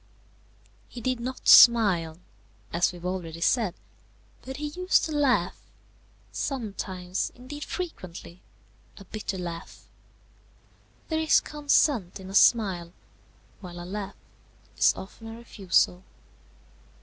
He 0.89 0.99
did 0.99 1.19
not 1.19 1.47
smile, 1.47 2.17
as 2.73 2.91
we 2.91 2.97
have 2.97 3.05
already 3.05 3.39
said, 3.41 3.75
but 4.41 4.57
he 4.57 4.69
used 4.69 5.05
to 5.05 5.11
laugh; 5.11 5.61
sometimes, 6.31 7.31
indeed 7.35 7.63
frequently, 7.63 8.41
a 8.97 9.05
bitter 9.05 9.37
laugh. 9.37 9.85
There 11.09 11.19
is 11.19 11.39
consent 11.39 12.19
in 12.19 12.31
a 12.31 12.33
smile, 12.33 12.93
while 13.59 13.79
a 13.79 13.85
laugh 13.85 14.15
is 14.75 14.91
often 14.95 15.27
a 15.27 15.37
refusal. 15.37 16.01